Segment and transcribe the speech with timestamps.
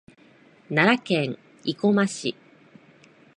[0.67, 2.35] 奈良県生駒市